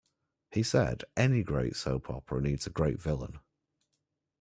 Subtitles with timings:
[0.49, 3.37] He said, Any great soap opera needs a great villain.